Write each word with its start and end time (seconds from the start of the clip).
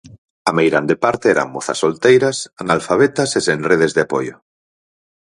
A 0.49 0.51
meirande 0.57 0.95
parte 1.03 1.25
eran 1.35 1.53
mozas 1.55 1.79
solteiras, 1.83 2.37
analfabetas 2.61 3.29
e 3.39 3.41
sen 3.47 3.59
redes 3.69 3.91
de 3.93 4.01
apoio. 4.05 4.35